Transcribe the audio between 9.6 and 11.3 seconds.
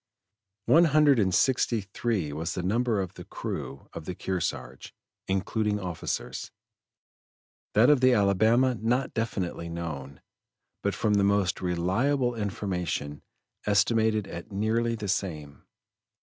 known, but from the